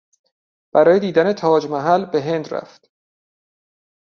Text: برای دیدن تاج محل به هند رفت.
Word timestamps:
برای 0.73 0.99
دیدن 0.99 1.33
تاج 1.33 1.67
محل 1.67 2.05
به 2.05 2.21
هند 2.21 2.53
رفت. 2.53 2.91